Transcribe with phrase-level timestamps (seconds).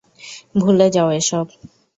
[0.55, 1.45] ভুলে যাও এসব।